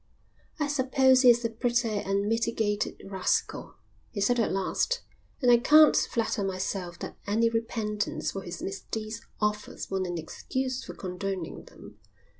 [0.59, 3.75] "I suppose he is a pretty unmitigated rascal,"
[4.09, 5.03] he said at last.
[5.43, 10.83] "And I can't flatter myself that any repentance for his misdeeds offers one an excuse
[10.83, 11.99] for condoning them.